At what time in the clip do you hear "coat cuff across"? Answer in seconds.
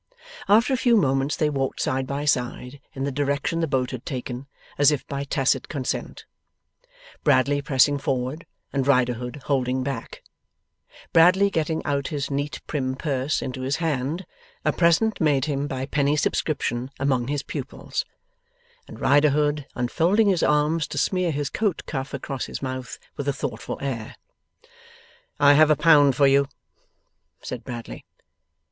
21.51-22.45